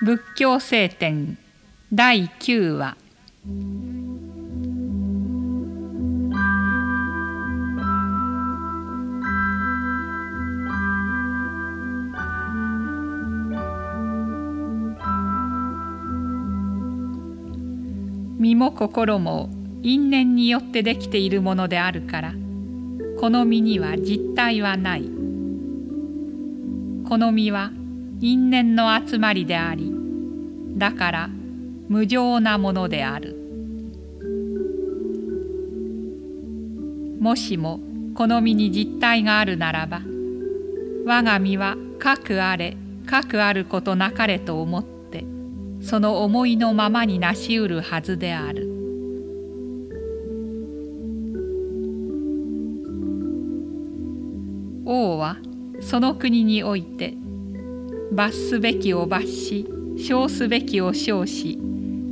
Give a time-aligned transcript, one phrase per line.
[0.00, 1.36] 仏教聖典
[1.92, 2.96] 第9話。
[18.38, 19.50] 身も心も
[19.82, 22.34] 因縁によってできているものであるから
[23.18, 25.10] この身には実体はない。
[27.08, 27.72] この身は
[28.20, 29.92] 因縁の集まりであり
[30.76, 31.30] だから
[31.88, 33.36] 無常なものである。
[37.20, 37.80] もしも
[38.14, 40.02] この身に実体があるならば
[41.04, 42.76] 我が身はかくあれ
[43.06, 45.24] かくあることなかれと思って
[45.80, 48.68] その思いのままになしうるはずである。
[54.84, 55.36] 王は
[55.80, 57.14] その国において
[58.12, 61.58] 罰すべきを罰し称すべきを称し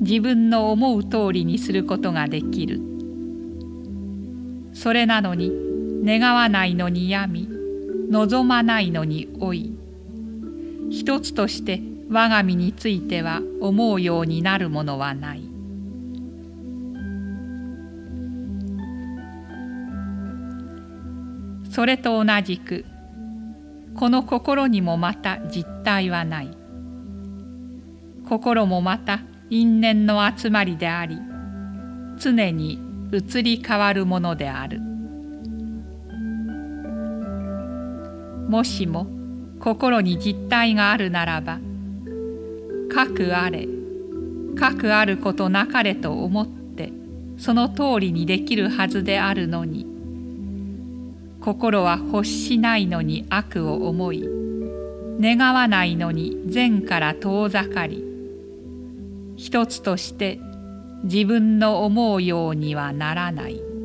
[0.00, 2.80] 自分の思う通りにすることができる。
[4.74, 5.50] それなのに
[6.04, 7.48] 願わないのに病み
[8.10, 9.72] 望まないのに老い。
[10.90, 15.42] 一つとして我が身については思うようになるものはない。
[21.70, 22.84] それと同じく
[23.96, 26.56] この心にもまた実体はない。
[28.28, 31.18] 心もまた因縁の集まりであり
[32.18, 32.80] 常に
[33.12, 34.80] 移り変わるものである。
[38.48, 39.06] もしも
[39.60, 41.58] 心に実体があるならば
[42.92, 43.66] かくあれ
[44.56, 46.92] かくあることなかれと思って
[47.38, 49.95] その通りにできるはずであるのに
[51.46, 54.28] 心は欲しないのに悪を思い
[55.20, 58.04] 願わないのに善から遠ざかり
[59.36, 60.40] 一つとして
[61.04, 63.75] 自分の思うようにはならない。